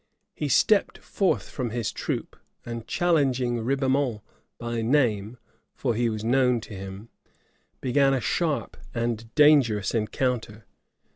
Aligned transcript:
He 0.33 0.49
stepped 0.49 0.97
forth 0.97 1.47
from 1.51 1.69
his 1.69 1.91
troop 1.91 2.35
and 2.65 2.87
challenging 2.87 3.59
Ribaumont 3.63 4.21
by 4.57 4.81
name, 4.81 5.37
(for 5.75 5.93
he 5.93 6.09
was 6.09 6.23
known 6.23 6.59
to 6.61 6.73
him,) 6.75 7.09
began 7.81 8.15
a 8.15 8.19
sharp 8.19 8.77
and 8.95 9.31
dangerous 9.35 9.93
encounter. 9.93 10.65